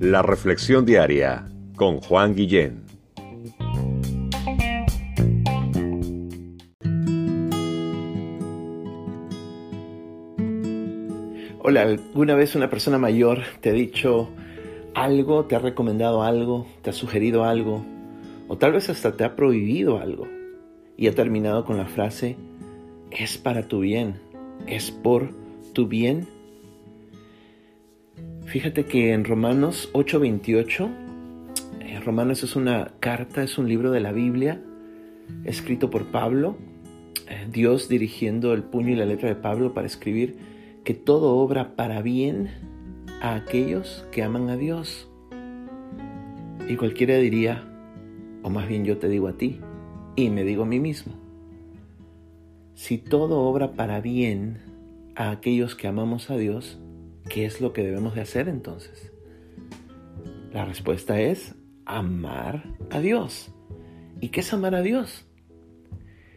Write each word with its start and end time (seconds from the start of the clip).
La 0.00 0.22
Reflexión 0.22 0.84
Diaria 0.84 1.46
con 1.74 2.00
Juan 2.00 2.34
Guillén. 2.34 2.84
Hola, 11.58 11.82
¿alguna 11.82 12.36
vez 12.36 12.54
una 12.54 12.70
persona 12.70 12.98
mayor 12.98 13.40
te 13.60 13.70
ha 13.70 13.72
dicho 13.72 14.28
algo, 14.94 15.46
te 15.46 15.56
ha 15.56 15.58
recomendado 15.58 16.22
algo, 16.22 16.66
te 16.82 16.90
ha 16.90 16.92
sugerido 16.92 17.44
algo, 17.44 17.84
o 18.46 18.58
tal 18.58 18.72
vez 18.72 18.88
hasta 18.88 19.16
te 19.16 19.24
ha 19.24 19.34
prohibido 19.34 19.98
algo, 19.98 20.28
y 20.96 21.08
ha 21.08 21.14
terminado 21.14 21.64
con 21.64 21.76
la 21.76 21.86
frase, 21.86 22.36
es 23.10 23.38
para 23.38 23.66
tu 23.66 23.80
bien, 23.80 24.20
es 24.66 24.90
por 24.92 25.30
tu 25.72 25.88
bien? 25.88 26.35
Fíjate 28.56 28.86
que 28.86 29.12
en 29.12 29.26
Romanos 29.26 29.90
8:28, 29.92 30.88
eh, 31.80 32.00
Romanos 32.00 32.42
es 32.42 32.56
una 32.56 32.90
carta, 33.00 33.42
es 33.42 33.58
un 33.58 33.68
libro 33.68 33.90
de 33.90 34.00
la 34.00 34.12
Biblia, 34.12 34.62
escrito 35.44 35.90
por 35.90 36.06
Pablo, 36.06 36.56
eh, 37.28 37.46
Dios 37.52 37.90
dirigiendo 37.90 38.54
el 38.54 38.62
puño 38.62 38.94
y 38.94 38.96
la 38.96 39.04
letra 39.04 39.28
de 39.28 39.34
Pablo 39.34 39.74
para 39.74 39.86
escribir 39.86 40.38
que 40.84 40.94
todo 40.94 41.36
obra 41.36 41.76
para 41.76 42.00
bien 42.00 42.48
a 43.20 43.34
aquellos 43.34 44.06
que 44.10 44.22
aman 44.22 44.48
a 44.48 44.56
Dios. 44.56 45.06
Y 46.66 46.76
cualquiera 46.76 47.18
diría, 47.18 47.62
o 48.42 48.48
más 48.48 48.66
bien 48.68 48.86
yo 48.86 48.96
te 48.96 49.10
digo 49.10 49.28
a 49.28 49.36
ti, 49.36 49.60
y 50.16 50.30
me 50.30 50.44
digo 50.44 50.62
a 50.62 50.66
mí 50.66 50.80
mismo, 50.80 51.12
si 52.72 52.96
todo 52.96 53.40
obra 53.40 53.72
para 53.72 54.00
bien 54.00 54.60
a 55.14 55.30
aquellos 55.30 55.74
que 55.74 55.88
amamos 55.88 56.30
a 56.30 56.38
Dios, 56.38 56.80
¿qué 57.28 57.44
es 57.44 57.60
lo 57.60 57.72
que 57.72 57.82
debemos 57.82 58.14
de 58.14 58.22
hacer 58.22 58.48
entonces? 58.48 59.12
La 60.52 60.64
respuesta 60.64 61.20
es 61.20 61.54
amar 61.84 62.64
a 62.90 63.00
Dios. 63.00 63.52
¿Y 64.20 64.28
qué 64.28 64.40
es 64.40 64.52
amar 64.52 64.74
a 64.74 64.82
Dios? 64.82 65.26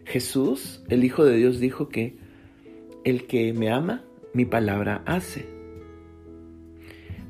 Jesús, 0.05 0.83
el 0.89 1.03
Hijo 1.03 1.23
de 1.23 1.37
Dios, 1.37 1.59
dijo 1.59 1.89
que 1.89 2.17
el 3.03 3.27
que 3.27 3.53
me 3.53 3.69
ama, 3.69 4.03
mi 4.33 4.45
palabra 4.45 5.03
hace. 5.05 5.47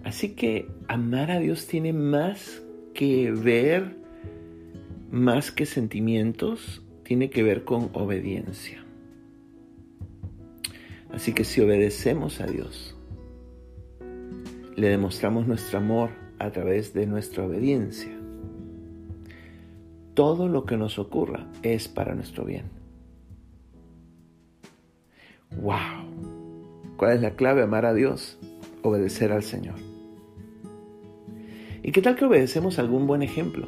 Así 0.03 0.35
que 0.35 0.67
amar 0.87 1.29
a 1.31 1.39
Dios 1.39 1.67
tiene 1.67 1.93
más 1.93 2.63
que 2.93 3.31
ver, 3.31 3.97
más 5.11 5.51
que 5.51 5.65
sentimientos, 5.65 6.81
tiene 7.03 7.29
que 7.29 7.43
ver 7.43 7.63
con 7.63 7.89
obediencia. 7.93 8.83
Así 11.11 11.33
que 11.33 11.43
si 11.43 11.61
obedecemos 11.61 12.39
a 12.39 12.47
Dios, 12.47 12.95
le 14.79 14.87
demostramos 14.87 15.45
nuestro 15.45 15.79
amor 15.79 16.09
a 16.39 16.51
través 16.51 16.93
de 16.93 17.05
nuestra 17.05 17.45
obediencia. 17.45 18.11
Todo 20.13 20.47
lo 20.47 20.65
que 20.65 20.77
nos 20.77 20.97
ocurra 20.99 21.47
es 21.63 21.89
para 21.89 22.15
nuestro 22.15 22.45
bien. 22.45 22.63
¡Wow! 25.61 26.95
¿Cuál 26.95 27.13
es 27.13 27.21
la 27.21 27.31
clave? 27.31 27.61
Amar 27.61 27.85
a 27.85 27.93
Dios, 27.93 28.37
obedecer 28.81 29.33
al 29.33 29.43
Señor. 29.43 29.75
¿Y 31.83 31.91
qué 31.91 32.01
tal 32.01 32.15
que 32.15 32.25
obedecemos 32.25 32.79
algún 32.79 33.05
buen 33.05 33.21
ejemplo? 33.21 33.67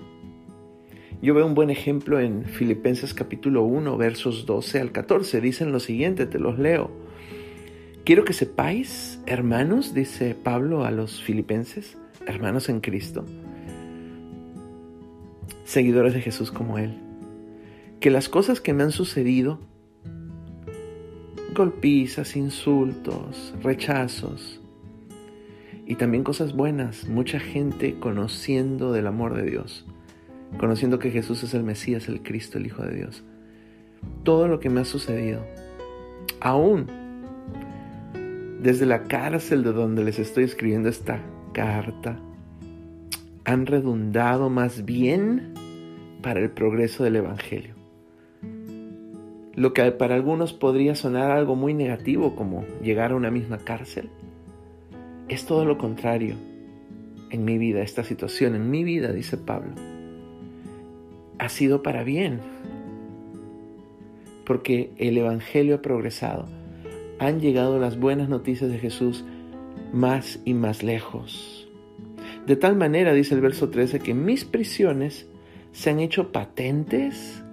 Yo 1.22 1.34
veo 1.34 1.46
un 1.46 1.56
buen 1.56 1.70
ejemplo 1.70 2.22
en 2.22 2.46
Filipenses 2.46 3.14
capítulo 3.14 3.64
1, 3.64 3.98
versos 3.98 4.46
12 4.46 4.80
al 4.80 4.92
14. 4.94 5.42
Dicen 5.42 5.74
lo 5.74 5.80
siguiente, 5.82 6.26
te 6.26 6.40
los 6.40 6.58
leo. 6.58 6.90
Quiero 8.04 8.26
que 8.26 8.34
sepáis, 8.34 9.22
hermanos, 9.28 9.94
dice 9.94 10.34
Pablo 10.34 10.86
a 10.86 10.92
los 10.92 11.22
filipenses, 11.22 12.00
hermanos 12.26 12.68
en 12.68 12.82
Cristo, 12.82 13.26
seguidores 15.66 16.16
de 16.16 16.22
Jesús 16.22 16.52
como 16.52 16.80
Él, 16.80 16.98
que 18.00 18.10
las 18.10 18.28
cosas 18.28 18.60
que 18.60 18.74
me 18.74 18.82
han 18.82 18.92
sucedido, 18.92 19.60
golpizas, 21.54 22.36
insultos, 22.36 23.54
rechazos, 23.62 24.60
y 25.86 25.94
también 25.94 26.24
cosas 26.24 26.56
buenas, 26.56 27.08
mucha 27.08 27.40
gente 27.40 28.00
conociendo 28.00 28.92
del 28.94 29.06
amor 29.06 29.36
de 29.36 29.44
Dios, 29.44 29.86
conociendo 30.58 30.98
que 30.98 31.12
Jesús 31.12 31.44
es 31.44 31.54
el 31.54 31.64
Mesías, 31.64 32.08
el 32.08 32.24
Cristo, 32.24 32.58
el 32.58 32.66
Hijo 32.66 32.82
de 32.82 32.96
Dios. 32.96 33.24
Todo 34.24 34.48
lo 34.48 34.60
que 34.60 34.72
me 34.72 34.82
ha 34.82 34.86
sucedido, 34.86 35.46
aún 36.40 37.01
desde 38.62 38.86
la 38.86 39.06
cárcel 39.06 39.64
de 39.64 39.72
donde 39.72 40.04
les 40.04 40.20
estoy 40.20 40.44
escribiendo 40.44 40.88
esta 40.88 41.20
carta, 41.52 42.20
han 43.44 43.66
redundado 43.66 44.52
más 44.52 44.86
bien 44.86 45.56
para 46.22 46.40
el 46.40 46.52
progreso 46.52 47.04
del 47.04 47.16
Evangelio. 47.16 47.74
Lo 49.56 49.74
que 49.74 49.92
para 49.92 50.14
algunos 50.14 50.54
podría 50.54 50.94
sonar 50.94 51.32
algo 51.32 51.56
muy 51.56 51.74
negativo 51.74 52.36
como 52.36 52.64
llegar 52.84 53.14
a 53.14 53.16
una 53.16 53.32
misma 53.32 53.58
cárcel, 53.58 54.10
es 55.28 55.46
todo 55.46 55.66
lo 55.66 55.80
contrario 55.80 56.36
en 57.32 57.44
mi 57.44 57.58
vida, 57.58 57.82
esta 57.82 58.04
situación, 58.04 58.54
en 58.54 58.70
mi 58.70 58.84
vida, 58.84 59.12
dice 59.12 59.38
Pablo, 59.38 59.72
ha 61.40 61.50
sido 61.50 61.82
para 61.82 62.04
bien, 62.04 62.40
porque 64.46 64.92
el 64.98 65.18
Evangelio 65.18 65.76
ha 65.76 65.82
progresado 65.82 66.61
han 67.22 67.40
llegado 67.40 67.78
las 67.78 68.00
buenas 68.00 68.30
noticias 68.30 68.72
de 68.72 68.80
Jesús 68.80 69.24
más 69.94 70.40
y 70.44 70.56
más 70.56 70.82
lejos. 70.82 71.70
De 72.48 72.56
tal 72.56 72.76
manera, 72.76 73.14
dice 73.14 73.36
el 73.36 73.42
verso 73.42 73.70
13, 73.70 74.00
que 74.00 74.16
mis 74.16 74.44
prisiones 74.44 75.28
se 75.72 75.92
han 75.92 76.00
hecho 76.00 76.32
patentes 76.32 77.44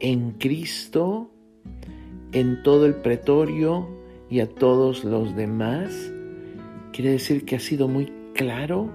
en 0.00 0.32
Cristo, 0.32 1.30
en 2.32 2.64
todo 2.64 2.86
el 2.86 2.96
pretorio 2.96 3.88
y 4.28 4.40
a 4.40 4.48
todos 4.48 5.04
los 5.04 5.36
demás. 5.36 6.12
Quiere 6.92 7.12
decir 7.12 7.44
que 7.44 7.54
ha 7.54 7.60
sido 7.60 7.86
muy 7.86 8.12
claro, 8.34 8.90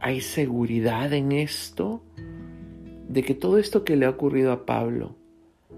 hay 0.00 0.20
seguridad 0.20 1.14
en 1.14 1.32
esto, 1.32 2.02
de 3.08 3.22
que 3.22 3.32
todo 3.32 3.56
esto 3.56 3.84
que 3.84 3.96
le 3.96 4.04
ha 4.04 4.10
ocurrido 4.10 4.52
a 4.52 4.66
Pablo, 4.66 5.16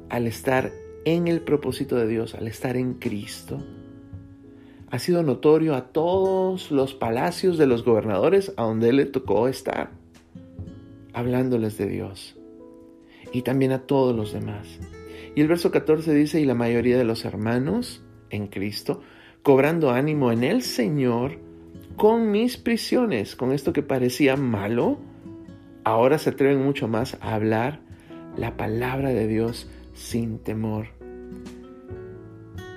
al 0.08 0.26
estar 0.26 0.72
en 1.04 1.28
el 1.28 1.40
propósito 1.40 1.96
de 1.96 2.06
Dios, 2.06 2.34
al 2.34 2.46
estar 2.48 2.76
en 2.76 2.94
Cristo, 2.94 3.58
ha 4.90 4.98
sido 4.98 5.22
notorio 5.22 5.74
a 5.74 5.92
todos 5.92 6.70
los 6.70 6.94
palacios 6.94 7.58
de 7.58 7.66
los 7.66 7.84
gobernadores 7.84 8.52
a 8.56 8.64
donde 8.64 8.92
le 8.92 9.06
tocó 9.06 9.48
estar, 9.48 9.92
hablándoles 11.12 11.78
de 11.78 11.86
Dios, 11.86 12.36
y 13.32 13.42
también 13.42 13.72
a 13.72 13.86
todos 13.86 14.14
los 14.14 14.32
demás. 14.32 14.66
Y 15.34 15.40
el 15.40 15.48
verso 15.48 15.70
14 15.70 16.12
dice, 16.12 16.40
y 16.40 16.44
la 16.44 16.54
mayoría 16.54 16.98
de 16.98 17.04
los 17.04 17.24
hermanos 17.24 18.02
en 18.30 18.48
Cristo, 18.48 19.00
cobrando 19.42 19.90
ánimo 19.90 20.32
en 20.32 20.44
el 20.44 20.62
Señor, 20.62 21.38
con 21.96 22.30
mis 22.30 22.56
prisiones, 22.56 23.36
con 23.36 23.52
esto 23.52 23.72
que 23.72 23.82
parecía 23.82 24.36
malo, 24.36 24.98
ahora 25.84 26.18
se 26.18 26.30
atreven 26.30 26.62
mucho 26.62 26.88
más 26.88 27.16
a 27.20 27.34
hablar 27.34 27.80
la 28.36 28.56
palabra 28.56 29.10
de 29.10 29.28
Dios 29.28 29.68
sin 29.94 30.38
temor. 30.38 30.86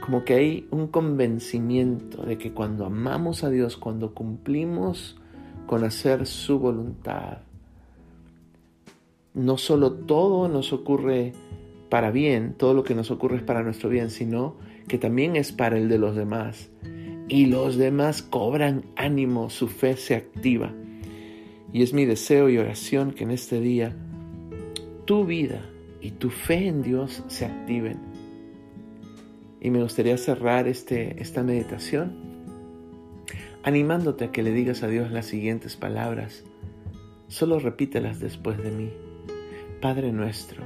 Como 0.03 0.25
que 0.25 0.34
hay 0.34 0.68
un 0.72 0.88
convencimiento 0.88 2.24
de 2.24 2.38
que 2.38 2.53
cuando 2.53 2.85
amamos 2.85 3.44
a 3.44 3.50
Dios, 3.50 3.78
cuando 3.78 4.13
cumplimos 4.13 5.18
con 5.66 5.84
hacer 5.84 6.28
su 6.28 6.59
voluntad, 6.59 7.40
no 9.34 9.57
solo 9.57 9.94
todo 9.94 10.50
nos 10.50 10.73
ocurre 10.73 11.34
para 11.90 12.12
bien, 12.12 12.53
todo 12.57 12.73
lo 12.73 12.84
que 12.84 12.96
nos 12.96 13.12
ocurre 13.12 13.38
es 13.38 13.44
para 13.44 13.63
nuestro 13.63 13.90
bien, 13.90 14.09
sino 14.09 14.56
que 14.88 14.97
también 14.97 15.35
es 15.35 15.52
para 15.52 15.78
el 15.78 15.90
de 15.90 15.97
los 15.97 16.16
demás. 16.16 16.70
Y 17.29 17.46
los 17.46 17.78
demás 17.78 18.22
cobran 18.22 18.84
ánimo, 18.96 19.49
su 19.49 19.67
fe 19.67 19.96
se 19.96 20.16
activa. 20.16 20.73
Y 21.72 21.82
es 21.82 21.93
mi 21.93 22.05
deseo 22.05 22.49
y 22.49 22.58
oración 22.58 23.11
que 23.11 23.23
en 23.23 23.32
este 23.32 23.59
día 23.59 23.96
tu 25.05 25.26
vida 25.26 25.70
y 26.03 26.11
tu 26.11 26.29
fe 26.29 26.67
en 26.67 26.84
Dios 26.84 27.23
se 27.28 27.46
activen. 27.46 27.97
Y 29.61 29.72
me 29.72 29.82
gustaría 29.82 30.17
cerrar 30.17 30.67
este, 30.67 31.22
esta 31.22 31.44
meditación 31.44 32.34
animándote 33.64 34.26
a 34.26 34.32
que 34.32 34.44
le 34.44 34.52
digas 34.52 34.84
a 34.84 34.90
Dios 34.90 35.11
las 35.11 35.26
siguientes 35.26 35.78
palabras. 35.78 36.44
Solo 37.29 37.58
repítelas 37.59 38.20
después 38.20 38.61
de 38.61 38.72
mí. 38.72 38.91
Padre 39.82 40.11
nuestro, 40.11 40.61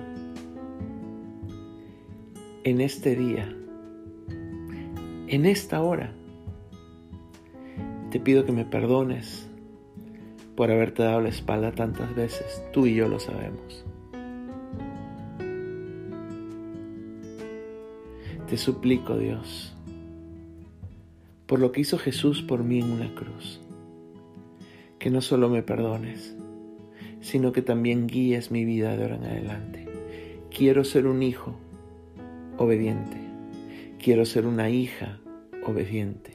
en 2.63 2.81
este 2.81 3.16
día, 3.16 3.56
en 5.28 5.45
esta 5.45 5.81
hora, 5.81 6.13
te 8.10 8.19
pido 8.19 8.44
que 8.44 8.51
me 8.51 8.66
perdones 8.66 9.48
por 10.56 10.72
haberte 10.72 11.04
dado 11.04 11.22
la 11.22 11.30
espalda 11.30 11.72
tantas 11.74 12.16
veces. 12.16 12.63
Tú 12.74 12.88
y 12.88 12.95
yo 12.95 13.07
lo 13.07 13.19
sabemos. 13.19 13.86
Te 18.49 18.55
suplico, 18.55 19.17
Dios, 19.17 19.73
por 21.47 21.59
lo 21.59 21.73
que 21.73 21.81
hizo 21.81 21.97
Jesús 21.97 22.41
por 22.41 22.63
mí 22.63 22.79
en 22.79 22.91
una 22.91 23.13
cruz. 23.13 23.59
Que 24.99 25.09
no 25.09 25.19
solo 25.19 25.49
me 25.49 25.63
perdones, 25.63 26.33
sino 27.19 27.51
que 27.51 27.61
también 27.61 28.07
guíes 28.07 28.49
mi 28.49 28.63
vida 28.63 28.95
de 28.95 29.03
ahora 29.03 29.15
en 29.17 29.23
adelante. 29.25 29.85
Quiero 30.49 30.85
ser 30.85 31.07
un 31.07 31.23
hijo 31.23 31.57
obediente. 32.57 33.17
Quiero 34.01 34.25
ser 34.25 34.45
una 34.45 34.69
hija 34.69 35.19
obediente. 35.65 36.31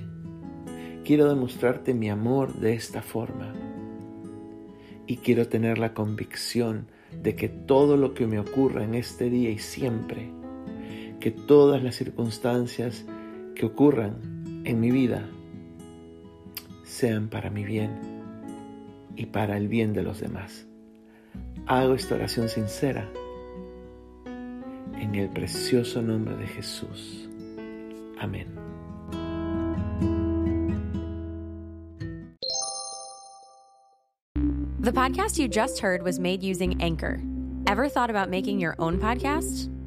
Quiero 1.05 1.29
demostrarte 1.31 1.95
mi 1.95 2.11
amor 2.11 2.53
de 2.55 2.75
esta 2.75 3.01
forma. 3.01 3.55
Y 5.07 5.17
quiero 5.17 5.49
tener 5.49 5.79
la 5.79 5.95
convicción 5.95 6.89
de 7.23 7.35
que 7.37 7.49
todo 7.49 7.97
lo 7.97 8.13
que 8.13 8.27
me 8.27 8.39
ocurra 8.39 8.85
en 8.85 8.95
este 8.95 9.31
día 9.31 9.51
y 9.51 9.59
siempre, 9.59 10.31
que 11.23 11.31
todas 11.31 11.81
las 11.85 11.95
circunstancias 11.95 13.05
que 13.55 13.65
ocurran 13.65 14.17
en 14.65 14.81
mi 14.81 14.91
vida 14.91 15.25
sean 16.83 17.29
para 17.29 17.49
mi 17.49 17.65
bien 17.65 17.93
y 19.15 19.27
para 19.27 19.57
el 19.57 19.69
bien 19.69 19.93
de 19.93 20.03
los 20.03 20.19
demás. 20.19 20.67
Hago 21.67 21.95
esta 21.95 22.17
oración 22.17 22.49
sincera 22.49 23.09
en 24.97 25.15
el 25.15 25.29
precioso 25.29 26.03
nombre 26.03 26.37
de 26.37 26.49
Jesús. 26.49 27.29
Amén. 28.19 28.49
The 34.81 34.91
podcast 34.93 35.39
you 35.39 35.47
just 35.47 35.79
heard 35.79 36.03
was 36.03 36.19
made 36.19 36.43
using 36.43 36.83
Anchor. 36.83 37.23
Ever 37.69 37.89
thought 37.89 38.11
about 38.11 38.29
making 38.29 38.59
your 38.59 38.75
own 38.81 38.99
podcast? 38.99 39.69